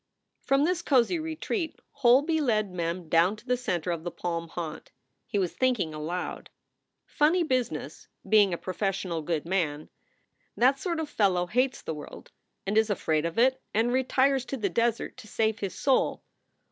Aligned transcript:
From 0.41 0.63
this 0.63 0.81
cozy 0.81 1.19
retreat 1.19 1.79
Holby 1.91 2.41
led 2.41 2.71
Mem 2.71 3.07
down 3.07 3.35
to 3.35 3.45
the 3.45 3.55
center 3.55 3.91
of 3.91 4.03
the 4.03 4.09
palm 4.09 4.47
haunt. 4.47 4.89
He 5.27 5.37
was 5.37 5.53
thinking 5.53 5.93
aloud: 5.93 6.49
"Funny 7.05 7.43
business, 7.43 8.07
being 8.27 8.51
a 8.51 8.57
professional 8.57 9.21
good 9.21 9.45
man. 9.45 9.91
That 10.57 10.79
sort 10.79 10.99
of 10.99 11.07
fellow 11.07 11.45
hates 11.45 11.83
the 11.83 11.93
world 11.93 12.31
and 12.65 12.79
is 12.79 12.89
afraid 12.89 13.27
of 13.27 13.37
it 13.37 13.61
and 13.75 13.93
retires 13.93 14.43
to 14.45 14.57
the 14.57 14.69
desert 14.69 15.17
to 15.17 15.27
save 15.27 15.59
his 15.59 15.75
soul. 15.77 16.23